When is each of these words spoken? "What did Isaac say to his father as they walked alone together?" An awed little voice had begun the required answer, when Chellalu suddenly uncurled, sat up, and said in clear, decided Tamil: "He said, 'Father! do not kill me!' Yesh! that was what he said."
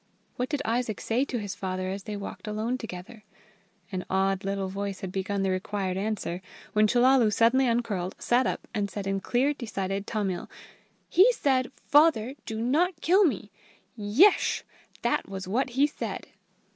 "What 0.35 0.49
did 0.49 0.63
Isaac 0.65 0.99
say 0.99 1.23
to 1.25 1.37
his 1.37 1.53
father 1.53 1.87
as 1.89 2.05
they 2.05 2.17
walked 2.17 2.47
alone 2.47 2.79
together?" 2.79 3.23
An 3.91 4.03
awed 4.09 4.43
little 4.43 4.67
voice 4.67 5.01
had 5.01 5.11
begun 5.11 5.43
the 5.43 5.51
required 5.51 5.95
answer, 5.95 6.41
when 6.73 6.87
Chellalu 6.87 7.31
suddenly 7.31 7.67
uncurled, 7.67 8.15
sat 8.17 8.47
up, 8.47 8.67
and 8.73 8.89
said 8.89 9.05
in 9.05 9.19
clear, 9.19 9.53
decided 9.53 10.07
Tamil: 10.07 10.49
"He 11.07 11.31
said, 11.33 11.71
'Father! 11.85 12.33
do 12.47 12.59
not 12.59 12.99
kill 13.01 13.25
me!' 13.25 13.51
Yesh! 13.95 14.63
that 15.03 15.29
was 15.29 15.47
what 15.47 15.69
he 15.69 15.85
said." 15.85 16.25